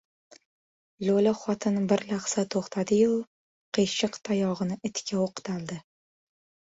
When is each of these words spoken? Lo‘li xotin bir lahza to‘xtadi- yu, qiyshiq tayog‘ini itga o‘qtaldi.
Lo‘li 1.07 1.33
xotin 1.41 1.75
bir 1.91 2.01
lahza 2.11 2.43
to‘xtadi- 2.55 2.97
yu, 2.99 3.11
qiyshiq 3.79 4.17
tayog‘ini 4.31 4.79
itga 4.91 5.21
o‘qtaldi. 5.27 5.79